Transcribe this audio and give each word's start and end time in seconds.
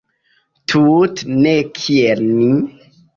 Tute 0.71 1.35
ne 1.43 1.53
kiel 1.81 2.25
ni! 2.39 2.49